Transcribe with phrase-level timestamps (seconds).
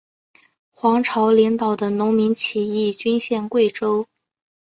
[0.71, 4.07] 黄巢领导的农民起义军陷桂州。